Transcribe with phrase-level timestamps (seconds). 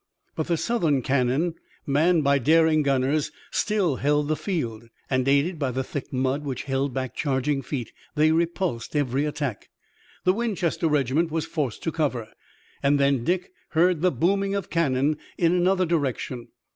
[0.35, 1.53] But the Southern cannon,
[1.85, 6.63] manned by daring gunners, still held the field and, aided by the thick mud which
[6.63, 9.69] held back charging feet, they repulsed every attack.
[10.23, 12.29] The Winchester regiment was forced to cover,
[12.81, 16.47] and then Dick heard the booming of cannon in another direction.